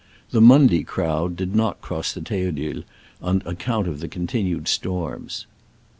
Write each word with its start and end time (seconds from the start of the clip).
The 0.31 0.41
Monday 0.41 0.81
crowd 0.81 1.35
* 1.35 1.35
did 1.35 1.53
not 1.55 1.79
cross 1.81 2.11
the 2.11 2.21
Theodule, 2.21 2.81
on 3.21 3.43
account 3.45 3.87
of 3.87 3.99
the 3.99 4.07
continued 4.07 4.67
storms. 4.67 5.45